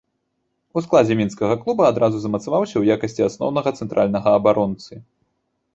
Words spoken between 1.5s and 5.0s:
клуба адразу замацаваўся ў якасці асноўнага цэнтральнага абаронцы.